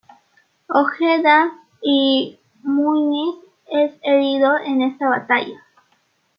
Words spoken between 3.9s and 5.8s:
herido en esta Batalla.